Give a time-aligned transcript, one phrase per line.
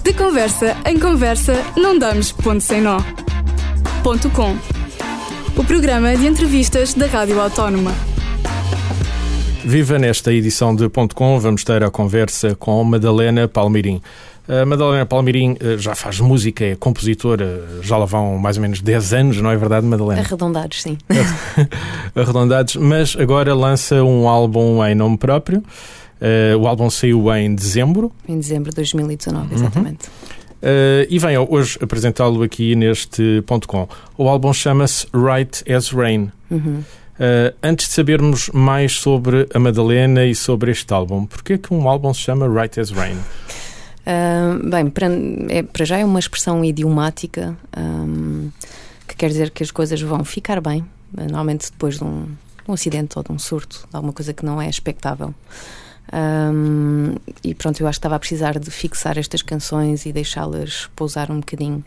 [0.00, 2.98] De conversa em conversa, não damos ponto sem nó.
[4.02, 4.56] Ponto com.
[5.56, 7.92] O programa de entrevistas da Rádio Autónoma.
[9.64, 14.00] Viva nesta edição de Ponto Com, vamos ter a conversa com Madalena Palmirim.
[14.48, 18.80] A Madalena Palmirim eh, já faz música, é compositora, já lá vão mais ou menos
[18.80, 20.20] 10 anos, não é verdade, Madalena?
[20.20, 20.98] Arredondados, sim.
[22.16, 25.62] Arredondados, mas agora lança um álbum em nome próprio.
[26.22, 28.12] Uh, o álbum saiu em dezembro.
[28.28, 30.06] Em dezembro de 2019, exatamente.
[30.06, 30.42] Uhum.
[30.62, 33.88] Uh, e venho hoje apresentá-lo aqui neste ponto com.
[34.16, 36.30] O álbum chama-se Right as Rain.
[36.48, 36.84] Uhum.
[37.18, 41.88] Uh, antes de sabermos mais sobre a Madalena e sobre este álbum, porquê que um
[41.88, 43.16] álbum se chama Right as Rain?
[44.64, 45.06] Bem, para,
[45.48, 48.50] é, para, já é uma expressão idiomática um,
[49.06, 52.72] que quer dizer que as coisas vão ficar bem, normalmente depois de um, de um
[52.72, 55.32] acidente ou de um surto, de alguma coisa que não é expectável.
[56.12, 60.88] Um, e pronto, eu acho que estava a precisar de fixar estas canções e deixá-las
[60.96, 61.84] pousar um bocadinho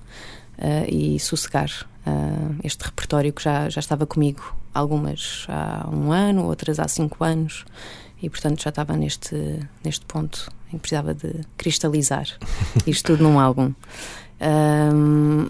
[0.58, 1.70] uh, e sossegar
[2.08, 7.24] uh, este repertório que já, já estava comigo, algumas há um ano, outras há cinco
[7.24, 7.66] anos,
[8.22, 12.28] e portanto já estava neste, neste ponto em que precisava de cristalizar
[12.88, 13.74] isto tudo num álbum.
[14.42, 15.50] Um,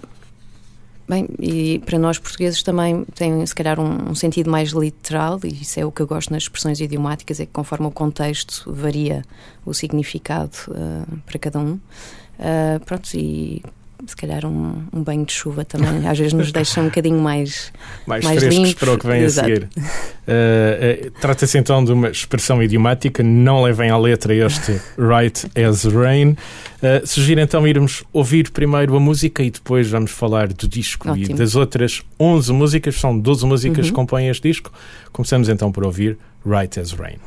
[1.08, 5.50] Bem, e para nós portugueses também tem se calhar um, um, sentido mais literal, e
[5.50, 9.24] isso é o que eu gosto nas expressões idiomáticas, é que conforme o contexto varia
[9.64, 11.74] o significado uh, para cada um.
[11.74, 13.62] Uh, pronto, e
[14.06, 17.72] se calhar um, um, banho de chuva também às vezes nos deixa um bocadinho mais
[18.06, 18.74] mais, mais frescos limpos.
[18.74, 19.50] para o que vem Exato.
[19.50, 19.64] a seguir.
[19.66, 25.84] Uh, uh, Trata-se então de uma expressão idiomática, não levem à letra este Right as
[25.86, 26.32] Rain.
[26.32, 31.32] Uh, sugiro então irmos ouvir primeiro a música e depois vamos falar do disco Ótimo.
[31.32, 33.92] e das outras 11 músicas, são 12 músicas uhum.
[33.92, 34.72] que compõem este disco.
[35.12, 37.18] Começamos então por ouvir Right as Rain.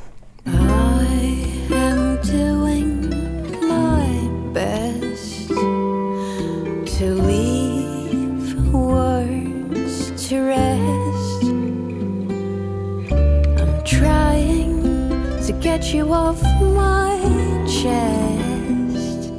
[0.49, 0.78] get
[16.11, 17.19] off my
[17.67, 19.33] chest,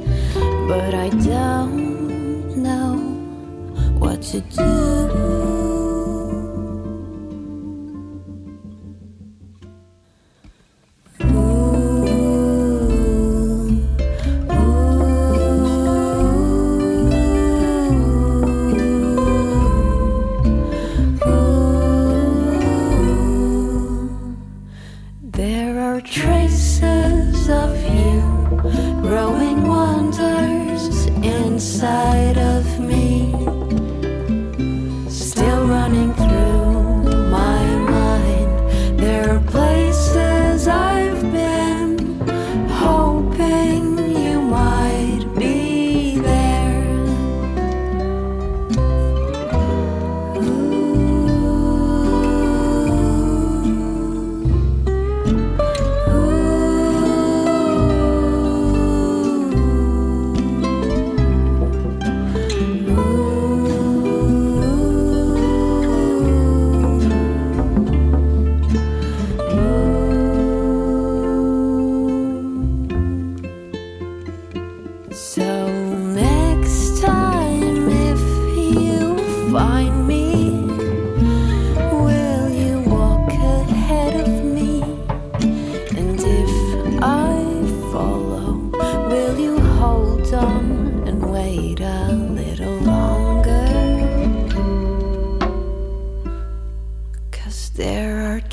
[0.68, 2.96] but I don't know
[3.98, 4.89] what to do.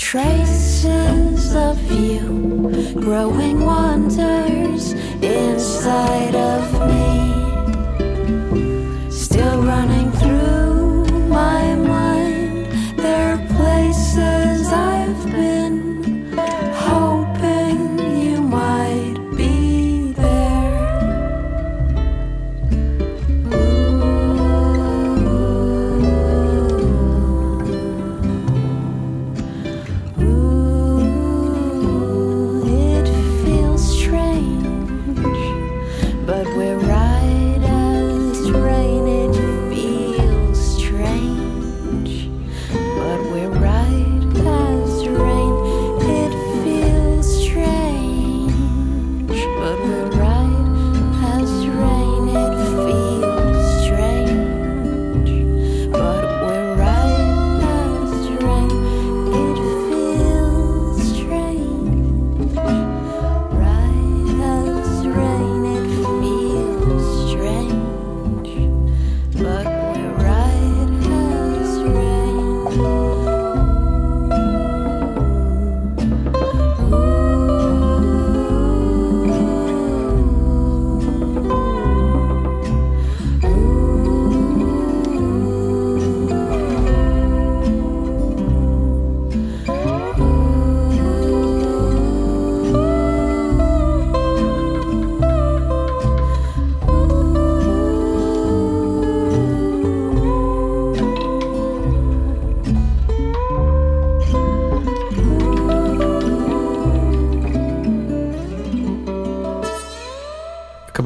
[0.07, 6.56] traces of you, growing wonders inside of.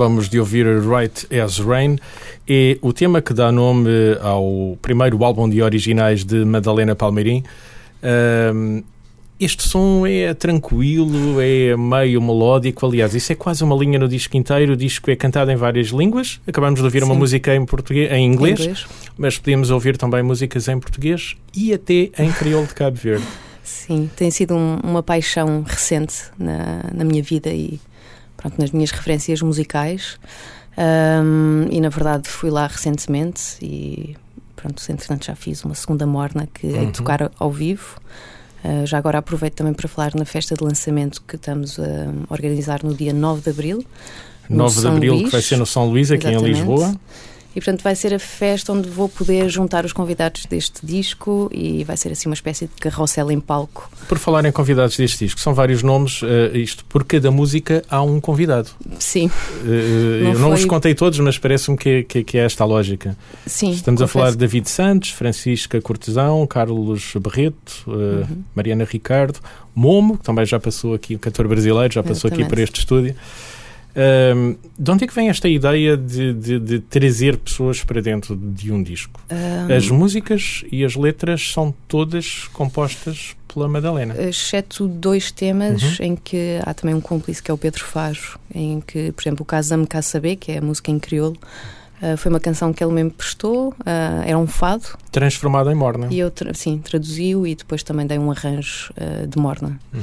[0.02, 1.98] Acabamos de ouvir Right as Rain,
[2.50, 3.88] é o tema que dá nome
[4.20, 7.44] ao primeiro álbum de originais de Madalena Palmeirim.
[8.52, 8.82] Um,
[9.40, 12.84] este som é tranquilo, é meio melódico.
[12.88, 14.74] Aliás, isso é quase uma linha no disco inteiro.
[14.74, 16.42] O disco é cantado em várias línguas.
[16.48, 17.06] Acabamos de ouvir Sim.
[17.06, 21.74] uma música em, português, em inglês, inglês, mas podemos ouvir também músicas em português e
[21.74, 23.26] até em crioulo de Cabo Verde.
[23.64, 27.80] Sim, tem sido um, uma paixão recente na, na minha vida e
[28.42, 30.18] pronto, nas minhas referências musicais.
[30.78, 34.16] Um, e na verdade fui lá recentemente e
[34.56, 36.90] pronto, entretanto já fiz uma segunda morna que uhum.
[36.90, 38.00] é tocar ao vivo.
[38.64, 42.84] Uh, já agora aproveito também para falar na festa de lançamento que estamos a organizar
[42.84, 43.86] no dia 9 de Abril.
[44.50, 45.26] 9 de Abril, Luís.
[45.26, 46.52] que vai ser no São Luís, aqui Exatamente.
[46.52, 46.94] em Lisboa.
[47.56, 51.84] E portanto vai ser a festa onde vou poder juntar os convidados deste disco e
[51.84, 53.90] vai ser assim uma espécie de carrossel em palco.
[54.08, 58.02] Por falar em convidados deste disco, são vários nomes, uh, isto por cada música há
[58.02, 58.70] um convidado.
[59.00, 59.28] Sim.
[59.28, 62.68] Uh, não eu não os contei todos, mas parece-me que, que, que, é esta a
[62.68, 63.18] lógica.
[63.46, 63.72] Sim.
[63.72, 64.18] Estamos confesso.
[64.18, 68.44] a falar de David Santos, Francisca Cortesão, Carlos Barreto, uh, uhum.
[68.56, 69.40] Mariana Ricardo,
[69.76, 73.16] Momo, que também já passou aqui, o cantor brasileiro, já passou aqui por este estúdio.
[73.96, 78.36] Um, de onde é que vem esta ideia de, de, de, trazer pessoas para dentro
[78.36, 79.20] de um disco?
[79.30, 79.74] Um...
[79.74, 84.16] As músicas e as letras são todas compostas pela Madalena.
[84.22, 86.06] Exceto dois temas uhum.
[86.06, 89.44] em que há também um cúmplice que é o Pedro Faro, em que, por exemplo,
[89.44, 91.38] o Casame Cá Saber, que é a música em crioulo,
[92.02, 94.86] uh, foi uma canção que ele mesmo prestou, uh, era um fado.
[95.12, 96.08] Transformado em morna.
[96.10, 99.78] E eu, tra sim, traduziu e depois também dei um arranjo uh, de morna.
[99.94, 100.02] Uhum.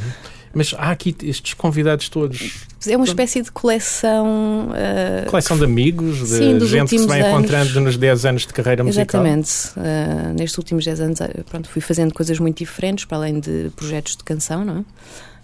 [0.54, 2.66] Mas há aqui estes convidados todos.
[2.86, 4.70] É uma espécie de coleção.
[4.70, 7.32] Uh, coleção de amigos, de sim, gente que se vai anos.
[7.32, 9.26] encontrando nos 10 anos de carreira musical.
[9.26, 9.50] Exatamente.
[9.76, 13.70] Uh, nestes últimos 10 anos eh, pronto, fui fazendo coisas muito diferentes, para além de
[13.76, 14.84] projetos de canção, não é?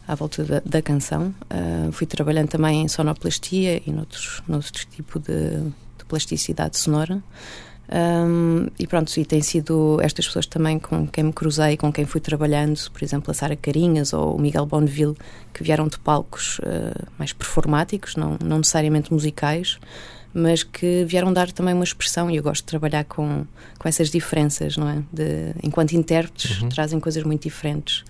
[0.06, 1.34] à volta da, da canção.
[1.44, 5.60] Uh, fui trabalhando também em sonoplastia e noutros, noutros tipo de,
[5.98, 7.22] de plasticidade sonora.
[7.86, 12.06] Um, e pronto, e tem sido estas pessoas também com quem me cruzei, com quem
[12.06, 15.14] fui trabalhando, por exemplo, a Sara Carinhas ou o Miguel Bonneville,
[15.52, 19.78] que vieram de palcos uh, mais performáticos, não, não necessariamente musicais,
[20.32, 23.46] mas que vieram dar também uma expressão e eu gosto de trabalhar com,
[23.78, 25.02] com essas diferenças, não é?
[25.12, 26.68] De, enquanto intérpretes, uhum.
[26.70, 28.00] trazem coisas muito diferentes.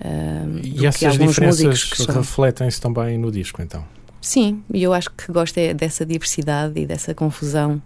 [0.00, 3.84] Uh, e essas diferenças refletem-se também no disco, então?
[4.20, 7.82] Sim, e eu acho que gosto é dessa diversidade e dessa confusão.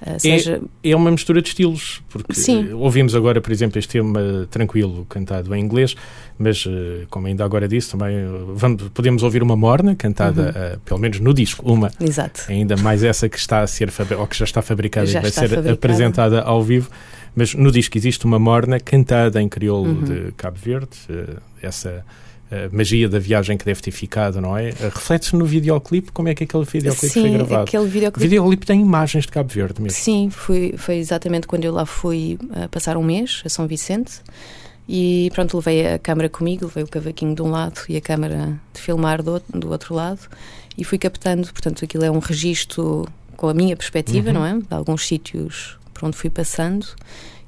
[0.00, 0.60] Uh, seja...
[0.82, 2.72] é, é uma mistura de estilos, porque Sim.
[2.72, 5.96] ouvimos agora, por exemplo, este tema tranquilo cantado em inglês,
[6.38, 8.14] mas uh, como ainda agora disse, também
[8.54, 10.76] vamos, podemos ouvir uma morna cantada, uhum.
[10.76, 11.90] uh, pelo menos no disco, uma.
[12.00, 12.42] Exato.
[12.48, 15.30] Ainda mais essa que está a ser ou que já está fabricada já e vai
[15.30, 15.72] ser fabricada.
[15.72, 16.90] apresentada ao vivo.
[17.34, 20.04] Mas no disco existe uma morna cantada em crioulo uhum.
[20.04, 20.88] de Cabo Verde,
[21.62, 22.02] essa a
[22.72, 24.70] magia da viagem que deve ter ficado, não é?
[24.70, 27.62] Reflete-se no videoclipe, como é que aquele videoclipe Sim, foi gravado?
[27.64, 28.18] Aquele videoclipe...
[28.18, 29.98] O videoclipe tem imagens de Cabo Verde mesmo.
[29.98, 34.20] Sim, foi, foi exatamente quando eu lá fui uh, passar um mês a São Vicente
[34.88, 38.58] e pronto, levei a câmera comigo, levei o cavaquinho de um lado e a câmera
[38.72, 40.20] de filmar do, do outro lado
[40.76, 44.34] e fui captando, portanto aquilo é um registro com a minha perspectiva, uhum.
[44.34, 44.54] não é?
[44.54, 46.86] De alguns sítios por onde fui passando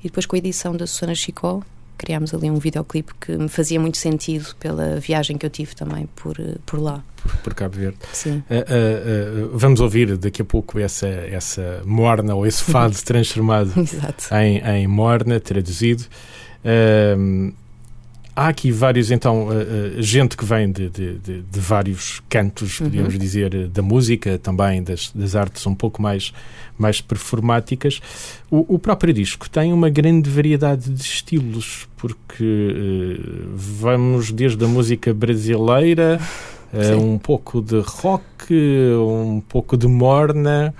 [0.01, 1.63] e depois com a edição da Susana Chicó
[2.01, 6.09] criámos ali um videoclipe que me fazia muito sentido pela viagem que eu tive também
[6.17, 7.05] por, eh, por lá.
[7.23, 7.99] Por, por Cabo Verde.
[8.11, 8.43] Sim.
[8.49, 13.71] Uh, uh, uh, vamos ouvir daqui a pouco essa, essa morna ou esse fado transformado
[14.33, 16.05] em, em morna, traduzido.
[18.35, 23.13] Há aqui vários, então, uh, gente que vem de, de, de, de vários cantos, podemos
[23.15, 23.21] uhum.
[23.21, 26.33] dizer, da música, também das, das artes um pouco mais,
[26.79, 28.01] mais performáticas.
[28.51, 33.21] O, o, próprio disco tem uma grande variedade de estilos, porque
[33.55, 36.21] vamos desde a música brasileira,
[36.99, 40.75] um pouco de rock, um pouco de morna.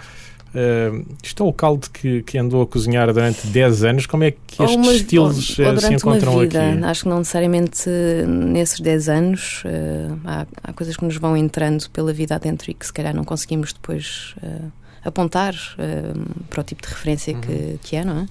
[0.55, 4.07] Uh, isto é o caldo que, que andou a cozinhar durante 10 anos.
[4.07, 6.85] Como é que estes uma, estilos ou, ou se encontram uma vida, aqui?
[6.85, 7.89] Acho que não necessariamente
[8.27, 9.63] nesses 10 anos.
[9.65, 13.15] Uh, há, há, coisas que nos vão entrando pela vida adentro e que se calhar
[13.15, 14.73] não conseguimos depois uh,
[15.05, 15.55] apontar
[16.49, 17.41] para o tipo de referência uhum.
[17.41, 18.27] que, que é, não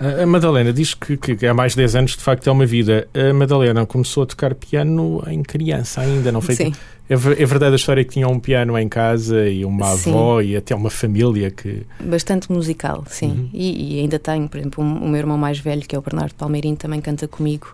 [0.00, 0.22] é?
[0.22, 3.08] A Madalena diz que, que há mais de 10 anos de facto é uma vida.
[3.14, 6.54] A Madalena começou a tocar piano em criança ainda, não foi?
[6.54, 6.72] Sim.
[7.08, 10.10] É, é verdade a história que tinha um piano em casa e uma sim.
[10.10, 11.82] avó e até uma família que.
[12.00, 13.30] Bastante musical, sim.
[13.30, 13.50] Uhum.
[13.52, 16.02] E, e, ainda tenho, por exemplo, um, o meu irmão mais velho, que é o
[16.02, 17.72] Bernardo Palmeirinho, também canta comigo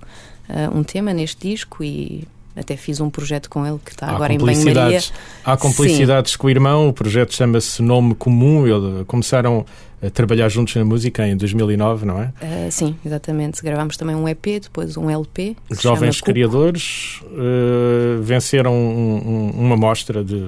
[0.49, 4.15] uh, um tema neste disco e até fiz um projeto com ele que está Há
[4.15, 5.01] agora em banho-maria.
[5.45, 9.65] Há complicidades com o irmão, o projeto chama-se Nome Comum, Ele- começaram
[10.05, 12.33] a trabalhar juntos na música em 2009, não é?
[12.43, 13.63] Ah, sim, exatamente.
[13.63, 15.57] Gravámos também um EP, depois um LP.
[15.71, 16.21] Jovens.
[16.21, 20.43] Criadores eh, venceram um- um- uma mostra de, eh,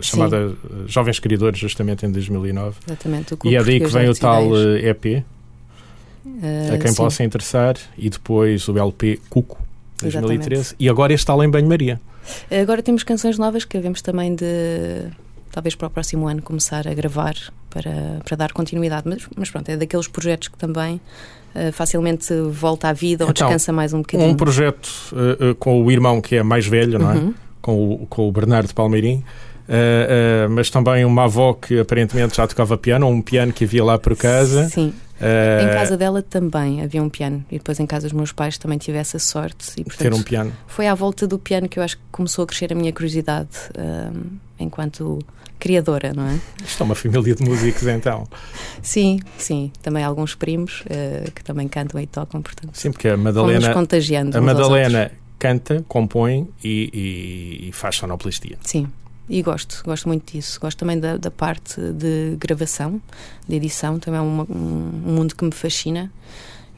[0.00, 0.54] chamada
[0.86, 2.76] Jovens Criadores, justamente em 2009.
[2.86, 3.36] Exatamente.
[3.44, 5.22] E é daí que vem o tal EP,
[6.72, 6.96] a quem sim.
[6.96, 9.58] possa interessar, e depois o LP Cuco,
[10.02, 12.00] 2013, e agora este Além Banho-Maria.
[12.50, 15.10] Agora temos canções novas que havemos também de,
[15.50, 17.34] talvez para o próximo ano, começar a gravar
[17.70, 19.08] para, para dar continuidade.
[19.08, 21.00] Mas, mas pronto, é daqueles projetos que também
[21.54, 24.30] ah, facilmente volta à vida ou Então, descansa mais um bocadinho.
[24.30, 27.14] Um projeto eh, eh, com o irmão que é mais velho, não é?
[27.14, 27.34] Uhum.
[27.60, 29.22] Com, o, com o Bernardo Palmeirim.
[30.50, 33.98] mas também uma avó que aparentemente já tocava piano, ou um piano que havia lá
[33.98, 34.68] por casa.
[34.68, 38.32] Sim, eh, em casa dela também havia um piano e depois em casa dos meus
[38.32, 40.52] pais também tive essa sorte e ter portanto um piano.
[40.66, 43.48] foi à volta do piano que eu acho que começou a crescer a minha curiosidade
[43.76, 44.10] ah,
[44.58, 45.18] enquanto
[45.58, 46.38] criadora, não é?
[46.64, 48.28] Isto é uma família de músicos, então.
[48.80, 53.16] Sim, sim, também alguns primos ah, que também cantam e tocam, portanto Sim, porque a
[53.16, 54.40] Madalena, contagiando a.
[54.40, 56.90] Madalena canta, compõe e,
[57.64, 58.56] e- e faz sonoplastia.
[58.60, 58.88] Sim,
[59.28, 60.58] e gosto, gosto muito disso.
[60.60, 63.00] Gosto também da, da parte de gravação,
[63.46, 66.10] de edição, também é uma- um, mundo que me fascina.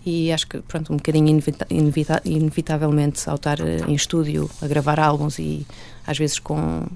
[0.04, 4.66] E acho que, pronto, um bocadinho inevita- inevita- inevitavelmente ao estar eh, em estúdio a
[4.66, 5.66] gravar álbuns e
[6.06, 6.86] às vezes com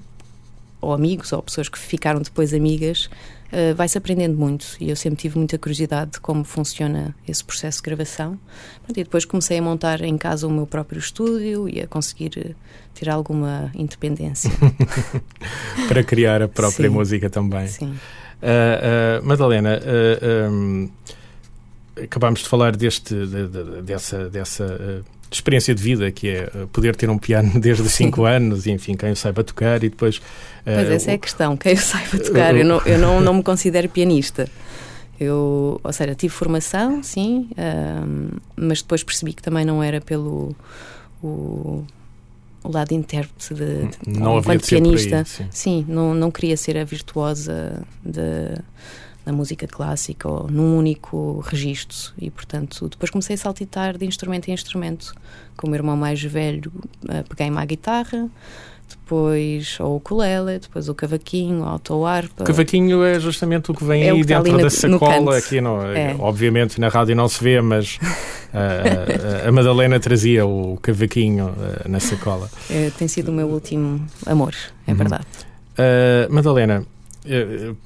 [0.81, 3.09] ou amigos ou pessoas que ficaram depois amigas,
[3.51, 4.65] eh, vai-se aprendendo muito.
[4.79, 8.39] E eu sempre tive muita curiosidade de como funciona esse processo de gravação.
[8.83, 12.31] Pronto, e depois comecei a montar em casa o meu próprio estúdio e a conseguir
[12.37, 12.51] eh,
[12.93, 14.51] ter alguma independência.
[15.87, 16.93] Para criar a própria Sim.
[16.95, 17.67] música também.
[17.67, 17.95] Sim.
[18.41, 19.79] Ah, ah, Madalena,
[20.47, 20.89] ahm,
[22.03, 26.67] acabámos de falar deste, de- de- dessa, dessa ah, experiência de vida que é ah,
[26.71, 29.89] poder ter um piano desde os 5 anos, e enfim, quem o saiba tocar e
[29.89, 30.21] depois.
[30.59, 32.55] ah, Pois essa é a o- questão, quem eu saiba tocar.
[32.57, 34.47] Eu não, eu não, não me considero pianista.
[35.19, 40.53] Eu, ou seja, tive formação, sim, ahm, mas depois percebi que também não era pelo
[41.23, 41.85] o,
[42.61, 45.23] o lado intérprete de, de não enquanto de por aí, pianista.
[45.25, 45.45] sim.
[45.51, 48.57] Sim, não, não queria ser a virtuosa de,
[49.25, 52.13] da música clássica ou num único registro.
[52.17, 55.13] E, portanto, depois comecei a saltitar de instrumento em instrumento.
[55.57, 56.71] Com o meu irmão mais velho,
[57.09, 58.29] eh, peguei-me à guitarra,
[58.87, 62.43] depois o ukulele, depois o cavaquinho, a autoarpa.
[62.43, 65.37] O cavaquinho é justamente o que vem É aí que está dentro da sacola.
[65.37, 66.15] aqui não, É.
[66.19, 67.97] Obviamente na rádio não se vê, mas
[68.53, 71.53] ah, a, a Madalena trazia o cavaquinho
[71.87, 72.49] na sacola.
[72.69, 74.53] Eh, tem sido o meu último amor,
[74.87, 74.97] é Uhum.
[74.97, 75.25] verdade.
[75.77, 76.85] Uh, Madalena,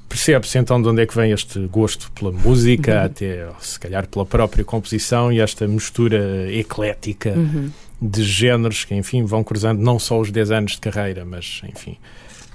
[0.07, 3.05] percebe-se então de onde é que vem este gosto pela música, Uhum.
[3.05, 7.71] até se calhar pela própria composição e esta mistura eclética Uhum.
[8.01, 11.97] de géneros que, enfim, vão cruzando não só os 10 anos de carreira, mas, enfim,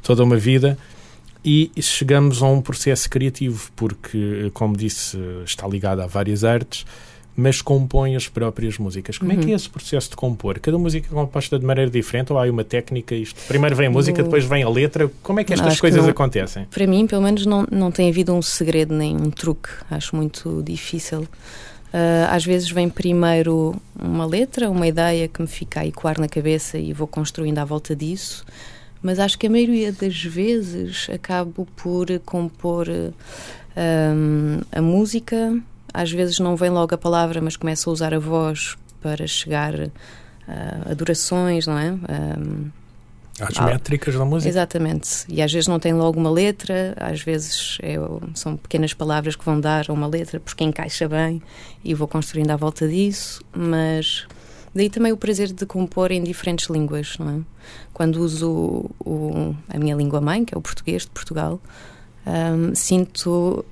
[0.02, 0.78] toda uma vida.
[1.46, 6.86] E chegamos a um processo criativo, porque, como disse, está ligado a várias artes,
[7.36, 9.18] mas compõe as próprias músicas.
[9.18, 9.52] Como é que Uhum.
[9.52, 10.58] é esse processo de compor?
[10.60, 13.14] Cada música é composta de maneira diferente ou há uma técnica?
[13.14, 15.10] Isto, primeiro vem a música, depois vem a letra.
[15.22, 16.64] Como é que estas Acho que coisas não- acontecem?
[16.70, 19.68] Para mim, pelo menos, não, não tem havido um segredo nem um truque.
[19.90, 21.26] Acho muito difícil.
[21.92, 26.28] Ah, às vezes vem primeiro uma letra, uma ideia que me fica a ecoar na
[26.28, 28.44] cabeça e vou construindo à volta disso.
[29.02, 32.88] Mas acho que a maioria das vezes acabo por compor
[33.76, 35.58] ahm, a música.
[35.94, 39.74] Às vezes não vem logo a palavra, mas começo a usar a voz para chegar
[40.48, 41.88] ah, a durações, não é?
[41.88, 42.70] Ahm,
[43.40, 44.48] As Ah, métricas da música?
[44.48, 45.24] Exatamente.
[45.28, 47.96] E às vezes não tem logo uma letra, às vezes é-
[48.34, 51.42] são pequenas palavras que vão dar a uma letra porque encaixa bem
[51.82, 54.24] e vou construindo à volta disso, mas
[54.72, 57.40] daí também o prazer de compor em diferentes línguas, não é?
[57.92, 61.60] Quando uso o- a minha língua mãe, que é o português de Portugal,
[62.26, 63.64] hum, sinto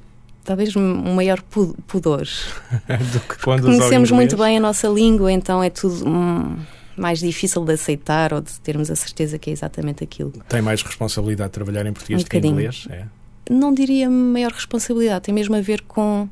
[0.44, 2.22] talvez um maior pu- pudor.
[3.12, 6.56] do que quando Conhecemos muito bem a nossa língua, então é tudo hum,
[6.96, 10.32] mais difícil de aceitar ou de termos a certeza que é exatamente aquilo.
[10.48, 12.86] Tem mais responsabilidade de trabalhar em português Um do que em inglês?
[12.90, 13.04] É.
[13.50, 16.28] não diria maior responsabilidade, tem mesmo a ver com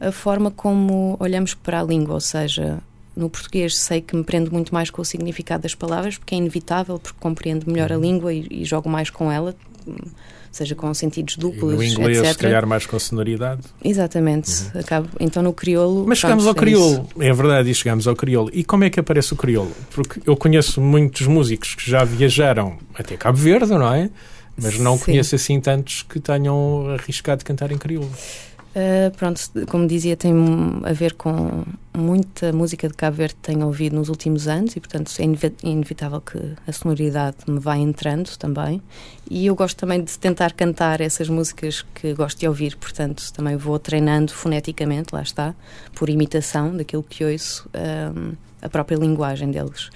[0.00, 2.78] a forma como olhamos para a língua, ou seja,
[3.16, 6.38] no português sei que me prendo muito mais com o significado das palavras, porque é
[6.38, 7.96] inevitável, porque compreendo melhor Uhum.
[7.96, 9.54] a língua e, e jogo mais com ela,
[10.56, 12.32] seja com sentidos E duplos, no inglês, etc.
[12.32, 13.62] se calhar, mais com sonoridade.
[13.84, 14.50] Exatamente.
[14.74, 16.04] Acabo, então no crioulo.
[16.06, 17.22] Mas pronto, chegamos ao é crioulo, isso.
[17.22, 18.50] é verdade, e chegamos ao crioulo.
[18.52, 19.72] E como é que aparece o crioulo?
[19.90, 24.10] Porque eu conheço muitos músicos que já viajaram até Cabo Verde, não é?
[24.56, 25.04] Mas não Sim.
[25.04, 28.10] conheço assim tantos que tenham arriscado cantar em crioulo.
[28.76, 30.34] Uh, pronto, como dizia, tem
[30.84, 31.64] a ver com
[31.96, 35.24] muita música de Cabo Verde que tenho ouvido nos últimos anos e, portanto, é
[35.66, 38.82] inevitável que a sonoridade me vá entrando também.
[39.30, 43.56] E eu gosto também de tentar cantar essas músicas que gosto de ouvir, portanto, também
[43.56, 45.54] vou treinando foneticamente, lá está,
[45.94, 49.88] por imitação daquilo que ouço, um, a própria linguagem deles.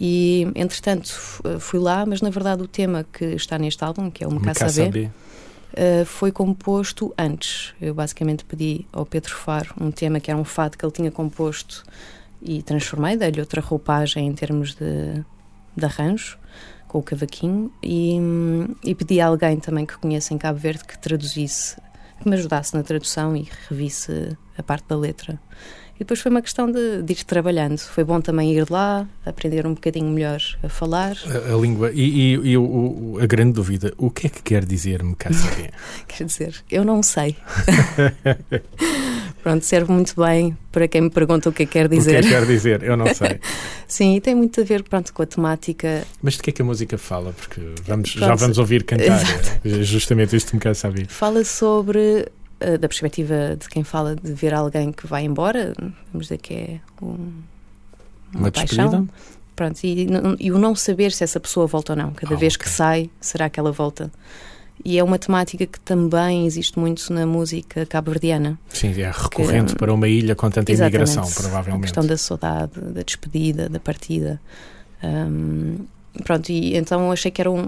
[0.00, 1.12] E, entretanto,
[1.58, 5.10] fui lá, mas na verdade o tema que está neste álbum, que é o Mekassabe,
[5.72, 7.74] uh, foi composto antes.
[7.80, 11.10] Eu basicamente pedi ao Pedro Faro um tema que era um fado que ele tinha
[11.10, 11.84] composto
[12.40, 15.24] e transformei, dei-lhe outra roupagem em termos de,
[15.76, 16.38] de arranjo
[16.88, 18.18] com o cavaquinho e,
[18.84, 21.76] e pedi a alguém também que conheça em Cabo Verde que traduzisse,
[22.20, 25.40] que me ajudasse na tradução e revisse a parte da letra.
[25.96, 27.78] E depois foi uma questão de, de ir trabalhando.
[27.78, 31.16] Foi bom também ir lá, aprender um bocadinho melhor a falar.
[31.26, 31.90] A, a língua.
[31.92, 35.70] E, e, e o, a grande dúvida: o que é que quer dizer-me Mekassabe?
[36.08, 37.36] quer dizer, eu não sei.
[39.42, 42.10] Pronto, serve muito bem para quem me pergunta o que é que quer dizer.
[42.10, 42.82] O que é que quer dizer?
[42.84, 43.40] Eu não sei.
[43.88, 46.04] Sim, e tem muito a ver pronto, com a temática.
[46.22, 47.32] Mas de que é que a música fala?
[47.32, 49.20] Porque vamos, já vamos ouvir cantar.
[49.64, 51.08] É, justamente isto me quer saber.
[51.08, 52.28] Fala sobre
[52.78, 55.72] da perspectiva de quem fala de ver alguém que vai embora,
[56.12, 58.88] vamos dizer que é um, uma, uma paixão.
[58.88, 59.12] Despedida?
[59.54, 60.08] Pronto, e,
[60.40, 62.12] e, o não saber se essa pessoa volta ou não.
[62.12, 62.64] Cada ah, vez okay.
[62.64, 64.10] que sai, será que ela volta?
[64.84, 68.58] E é uma temática que também existe muito na música cabo-verdiana.
[68.70, 71.78] Sim, é recorrente que, para uma ilha com tanta imigração, provavelmente.
[71.78, 74.40] A questão da saudade, da despedida, da partida.
[75.04, 75.78] Um,
[76.24, 77.66] pronto, e então achei que era um,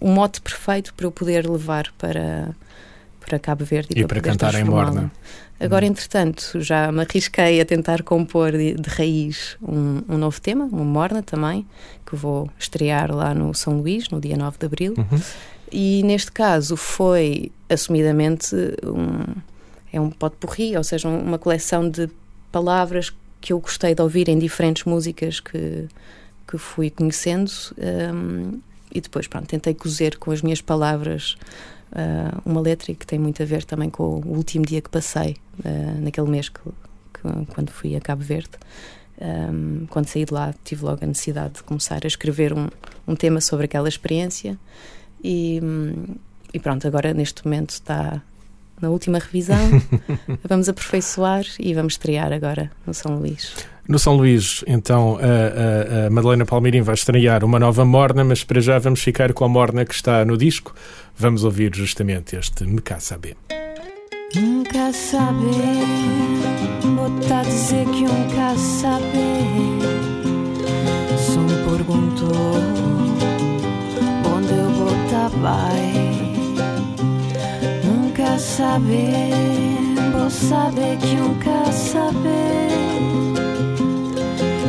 [0.00, 2.54] um mote perfeito para eu poder levar para,
[3.28, 5.12] para Cabo Verde e, e para, para cantar em Morna.
[5.60, 5.88] Agora, hum.
[5.88, 10.84] entretanto, já me arrisquei a tentar compor de, de raiz um, um, novo tema, um
[10.84, 11.66] Morna também,
[12.06, 14.94] que vou estrear lá no São Luís, no dia 9 de Abril.
[14.96, 15.20] Uhum.
[15.70, 19.34] E neste caso foi assumidamente um,
[19.92, 22.08] é um pot-pourri, ou seja, uma coleção de
[22.50, 25.86] palavras que eu gostei de ouvir em diferentes músicas que,
[26.46, 28.60] que fui conhecendo um,
[28.92, 31.36] e depois, pronto, tentei cozer com as minhas palavras
[31.92, 35.36] uh, uma letra que tem muito a ver também com o último dia que passei,
[35.60, 38.50] uh, naquele mês que, que, quando fui a Cabo Verde.
[39.20, 42.68] Um, quando saí de lá, tive logo a necessidade de começar a escrever um,
[43.06, 44.56] um tema sobre aquela experiência.
[45.22, 45.60] E,
[46.54, 48.22] e pronto, agora neste momento está
[48.80, 49.58] na última revisão.
[50.48, 53.54] vamos aperfeiçoar e vamos estrear agora no São Luís.
[53.88, 58.44] No São Luís, então, a, a, a, Madalena Palmeirim vai estrear uma nova morna, mas
[58.44, 60.74] para já vamos ficar com a morna que está no disco.
[61.16, 63.34] Vamos ouvir justamente este Me Cá Saber.
[64.36, 65.86] Um cá saber,
[66.94, 69.08] botar dizer que um cá saber,
[71.16, 72.56] só me perguntou
[74.36, 75.92] onde eu botar vai.
[77.84, 79.32] Nunca saber,
[80.12, 82.97] vou saber que um cá saber,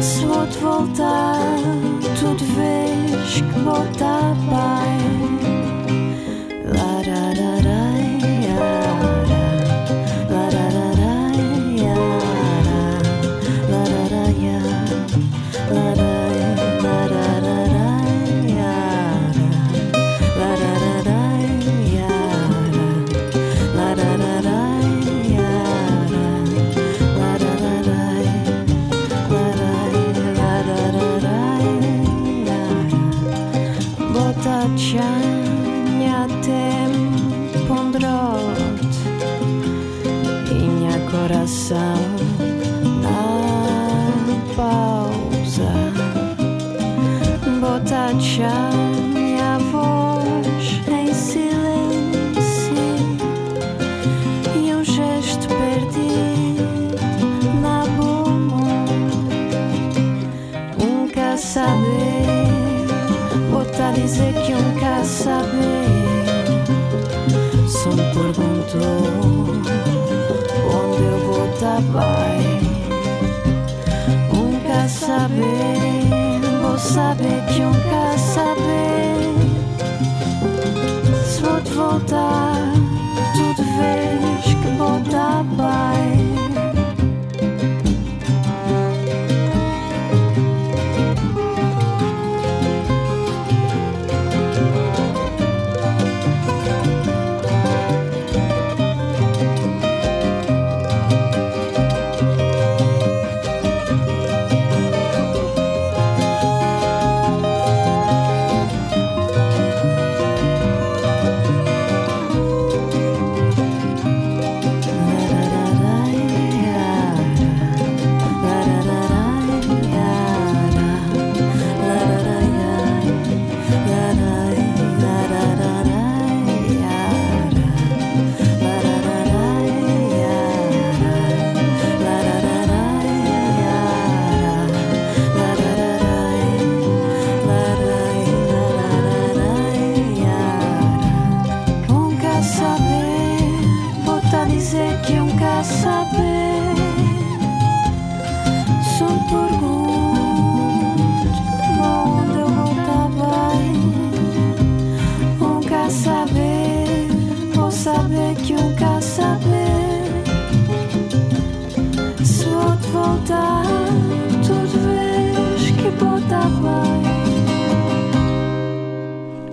[0.02, 1.60] se vou te voltar,
[2.20, 5.69] tudo vez que botar vai.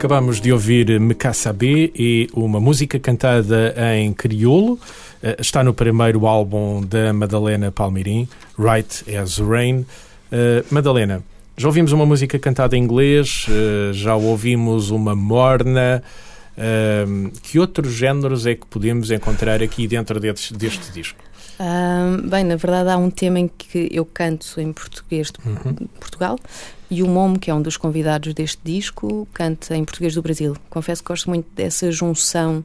[0.07, 4.79] Acabamos de ouvir Me Sabé e uma música cantada em crioulo.
[5.21, 9.85] Eh, Está no primeiro álbum da Madalena Palmirim, Right as Rain.
[10.31, 11.25] Eh, Madalena,
[11.57, 16.05] já ouvimos uma música cantada em inglês, eh, já ouvimos uma morna.
[16.57, 17.05] Eh,
[17.43, 21.19] que outros géneros é que podemos encontrar aqui dentro deste, deste disco?
[21.59, 25.75] Ah, bem, na verdade há um tema em que eu canto em português de Uhum.
[25.99, 26.39] Portugal
[26.91, 30.57] e o Momo, que é um dos convidados deste disco, canta em português do Brasil.
[30.71, 32.65] Confesso que gosto muito dessa junção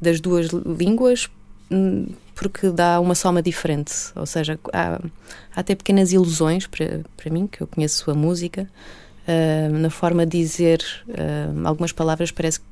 [0.00, 0.48] das duas
[0.78, 1.28] línguas
[1.70, 3.92] hum, porque dá uma soma diferente.
[4.14, 4.94] Ou seja, há,
[5.54, 8.68] há até pequenas ilusões para, para mim, que eu conheço a música,
[9.26, 12.66] ah, na forma de dizer ah, algumas palavras, parece que,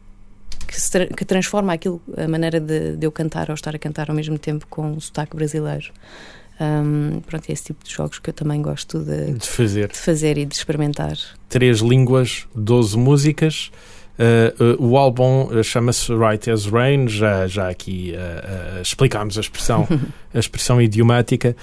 [0.71, 4.11] se tra- que transforma aquilo, a maneira de, de eu cantar ou estar a cantar
[4.11, 5.91] ao mesmo tempo com um sotaque brasileiro.
[6.61, 9.99] Hum, pronto, é esse tipo de jogos que eu também gosto de, De fazer de
[9.99, 11.17] fazer e de experimentar.
[11.49, 13.71] três línguas, 12 músicas.
[14.19, 18.15] Uh, uh, o álbum uh, chama-se Right as Rain, já, já aqui
[18.81, 19.87] explicámos a expressão,
[20.33, 21.55] a expressão idiomática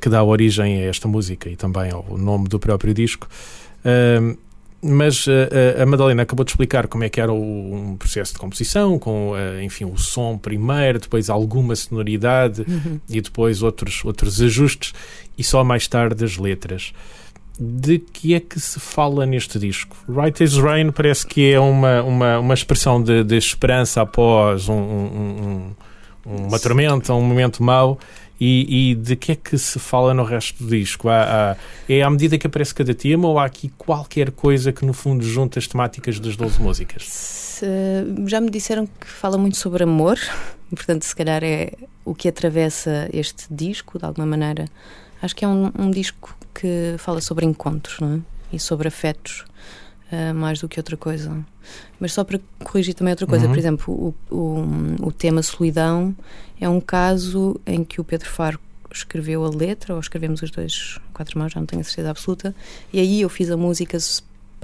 [0.00, 3.26] que dá origem a esta música e também ao nome do próprio disco.
[4.86, 8.34] Mas uh, uh, a Madalena acabou de explicar como é que era o, um processo
[8.34, 12.66] de composição, com uh, enfim o som primeiro, depois alguma sonoridade
[13.08, 14.92] e depois outros, outros ajustes
[15.38, 16.92] e só mais tarde as letras
[17.58, 19.96] de que é que se fala neste disco?
[20.08, 24.74] Right as Rain parece que é uma, uma, uma expressão de, de esperança após um,
[24.74, 25.74] um-
[26.26, 27.98] um- uma tormenta, um momento mau.
[28.46, 31.08] E, e de que é que se fala no resto do disco?
[31.08, 31.56] Há- há-
[31.88, 35.24] é à medida que aparece cada tema ou há aqui qualquer coisa que no fundo
[35.24, 37.04] junta as temáticas das 12 músicas?
[37.04, 37.64] Se-
[38.26, 40.18] já me disseram que fala muito sobre amor,
[40.68, 41.72] portanto, se calhar é
[42.04, 44.66] o que atravessa este disco, de alguma maneira.
[45.22, 48.20] Acho que é um, um disco que fala sobre encontros, não é?
[48.56, 49.44] E sobre afetos,
[50.14, 51.44] ah, mais do que outra coisa.
[51.98, 53.52] Mas só para corrigir também outra coisa, Uhum.
[53.52, 56.14] por exemplo, o, o, o tema solidão
[56.60, 58.60] é um caso em que o Pedro Faro
[58.92, 62.54] escreveu a letra, ou escrevemos os dois quatro mãos, já não tenho a certeza absoluta,
[62.92, 63.98] e aí eu fiz a música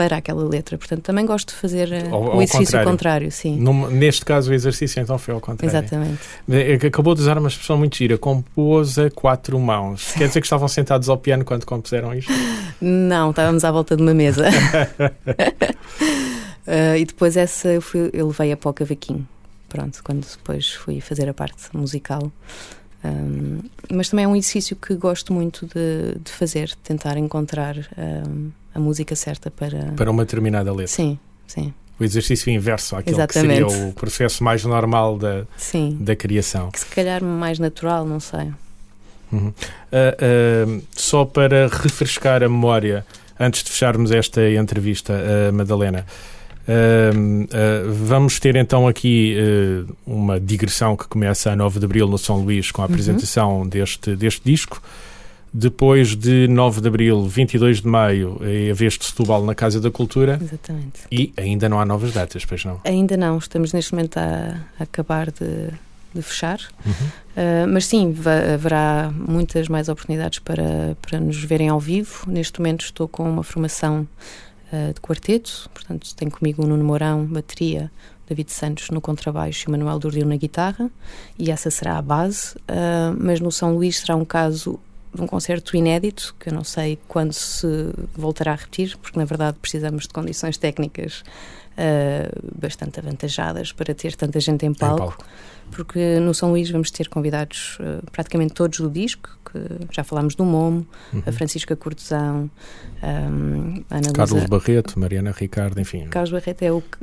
[0.00, 0.78] para aquela letra.
[0.78, 2.90] Portanto, também gosto de fazer eh, Ao- o exercício contrário.
[2.90, 3.56] contrário, sim.
[3.60, 5.76] Num- neste caso, o exercício então foi ao contrário.
[5.76, 6.20] Exatamente.
[6.80, 10.12] Que Acabou de usar uma expressão muito gira, compôs a quatro mãos.
[10.16, 12.32] Quer dizer que estavam sentados ao piano quando compuseram isto?
[12.80, 14.46] Não, estávamos à volta de uma mesa.
[16.66, 19.28] Ah, e depois essa eu, fui, eu levei a para o cavaquinho.
[19.68, 22.32] Pronto, quando depois fui fazer a parte musical.
[23.04, 23.60] Ahm,
[23.92, 28.78] mas também é um exercício que gosto muito de, de fazer, tentar encontrar ahm, a
[28.78, 29.92] música certa para.
[29.96, 30.87] Para uma determinada letra.
[30.88, 33.64] Sim, sim, O exercício inverso àquele Exatamente.
[33.64, 35.96] que seria o processo mais normal da, sim.
[36.00, 36.70] da criação.
[36.70, 38.50] Que se calhar mais natural, não sei.
[39.33, 39.52] Uhum.
[39.92, 43.04] Ah, ah, só para refrescar a memória,
[43.38, 46.04] antes de fecharmos esta entrevista, ah, Madalena,
[48.06, 49.37] vamos ter então aqui
[50.06, 52.90] uma digressão que começa a 9 de Abril no São Luís com a Uhum.
[52.92, 54.83] apresentação deste, deste disco.
[55.52, 59.80] Depois de 9 de Abril, 22 de Maio, é a vez de Setúbal na Casa
[59.80, 60.38] da Cultura.
[60.40, 61.00] Exatamente.
[61.10, 62.80] E ainda não há novas datas, pois não?
[62.84, 65.70] Ainda não, estamos neste momento a, a acabar de,
[66.14, 66.60] de fechar.
[66.86, 66.92] Uhum.
[66.92, 68.14] Uh, mas sim,
[68.54, 72.24] haverá muitas mais oportunidades para, para nos verem ao vivo.
[72.28, 74.06] Neste momento estou com uma formação
[74.72, 77.90] uh, de quarteto, portanto tenho comigo o Nuno Mourão, bateria,
[78.28, 80.88] David Santos no contrabaixo e o Manuel Dordil na guitarra,
[81.36, 82.54] e essa será a base.
[82.54, 84.78] Uh, mas no São Luís será um caso
[85.12, 87.66] de um concerto inédito, que eu não sei quando se
[88.14, 91.22] voltará a repetir, porque na verdade precisamos de condições técnicas
[91.72, 95.24] uh, bastante avantajadas para ter tanta gente em Em palco palco.
[95.70, 99.59] Porque no São Luís vamos ter convidados eh, praticamente todos do disco, que
[99.90, 101.22] já falámos do Momo, Uhum.
[101.26, 102.48] a Francisca Cortesão,
[103.02, 104.44] um, a Ana Carlos.
[104.46, 106.98] Barreto, Mariana Ricardo, enfim, Carlos Barreto é o que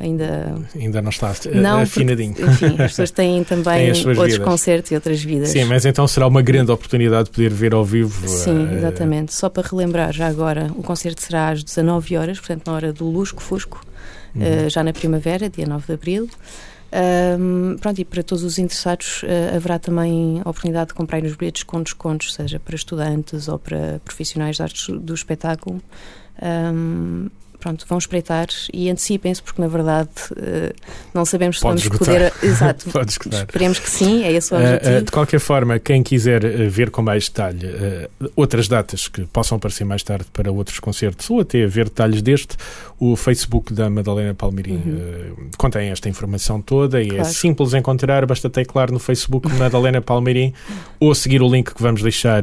[0.00, 0.54] ainda.
[0.74, 2.34] ainda não está Não, porque, afinadinho.
[2.38, 4.38] enfim, as pessoas têm também outros vidas.
[4.38, 5.50] concertos e outras vidas.
[5.50, 8.26] Sim, mas então será uma grande oportunidade de poder ver ao vivo.
[8.28, 9.34] Sim, eh, exatamente.
[9.34, 13.04] Só para relembrar, já agora, o concerto será às 19 horas, portanto, na hora do
[13.08, 13.84] Lusco Fusco,
[14.34, 14.42] uhum.
[14.42, 16.28] eh, já na primavera, dia 9 de abril.
[16.90, 21.36] Ahm, pronto, e para todos os interessados eh, haverá também a oportunidade de comprar os
[21.36, 25.82] bilhetes com descontos, seja para estudantes ou para profissionais de artes do espetáculo.
[26.40, 30.74] Ahm, pronto, vão espreitar e antecipem-se, porque na verdade uh,
[31.12, 32.06] não sabemos se vamos esgotar.
[32.06, 32.32] poder.
[32.42, 32.86] Exato.
[33.30, 34.96] Esperemos que sim, é esse o Uh, objetivo.
[34.98, 37.66] uh, de qualquer forma, quem quiser ver com mais detalhe
[38.36, 42.56] outras datas que possam aparecer mais tarde para outros concertos ou até ver detalhes deste,
[42.98, 47.16] o Facebook da Madalena Palmeirim uh, contém esta informação toda e é Uhum.
[47.18, 47.34] Claro.
[47.34, 50.52] simples encontrar, basta teclar no Facebook Madalena Palmeirim
[51.00, 52.42] ou seguir o link que vamos deixar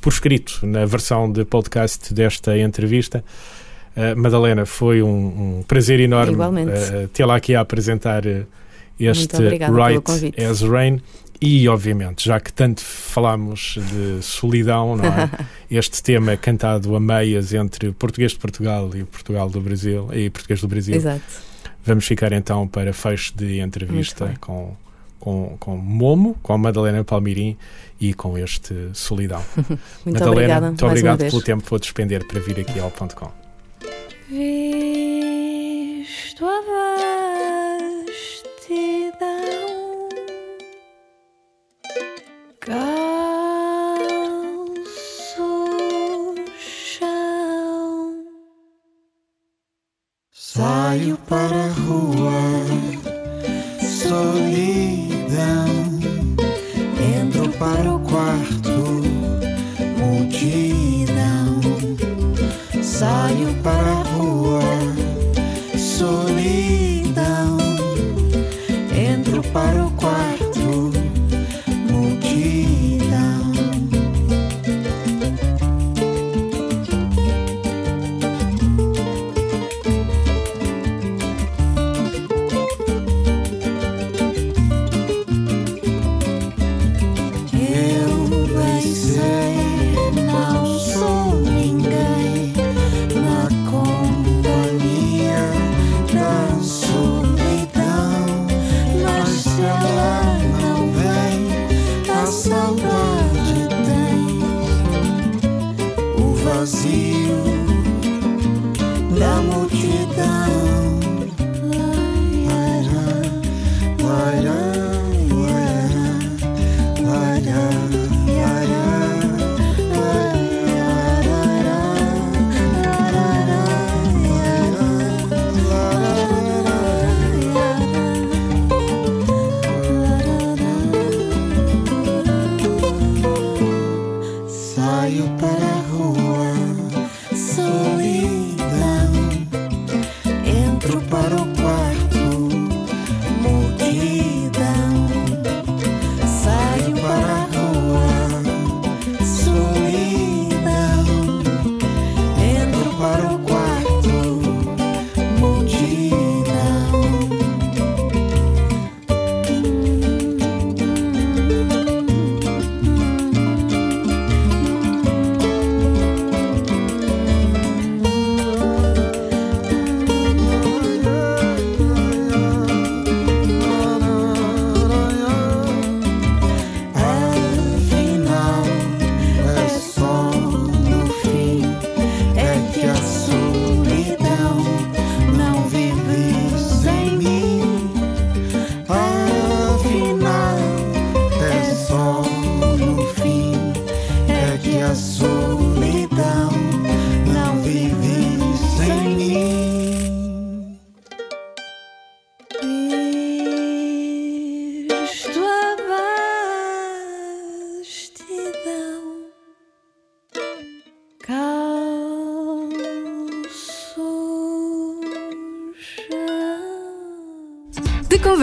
[0.00, 3.22] por escrito na versão de podcast desta entrevista.
[3.96, 5.08] Uh, Madalena, foi um,
[5.58, 8.22] um prazer enorme uh, tê-la aqui a apresentar
[8.98, 11.00] este Right as Rain.
[11.42, 15.30] E, obviamente, já que tanto falámos de solidão, não é?
[15.70, 20.10] este tema cantado a meias entre o português de Portugal e o Portugal do Brasil,
[20.12, 21.22] e português do Brasil, Exato.
[21.82, 24.76] vamos ficar então para fecho de entrevista com,
[25.18, 27.56] com, com Momo, com a Madalena Palmirim
[27.98, 29.42] e com este Solidão.
[30.04, 30.66] Muito Madalena, obrigada.
[30.66, 33.39] muito obrigado pelo tempo que vou despender para vir aqui ao ponto com.
[34.32, 36.06] Visto
[36.46, 36.60] a
[38.06, 39.18] vastidão,
[42.60, 42.86] calço
[46.60, 48.24] chão.
[50.30, 52.30] Saio para a rua,
[53.82, 55.66] solidão.
[57.18, 57.98] Entro para o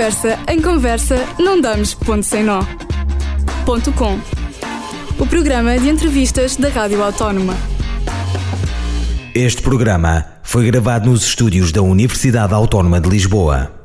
[0.07, 2.61] conversa em conversa, não damos ponto sem nó.
[3.65, 4.17] Ponto com.
[5.19, 7.53] O programa de entrevistas da Rádio Autónoma.
[9.35, 13.76] Este programa foi gravado nos estúdios da Universidade Autónoma de Lisboa.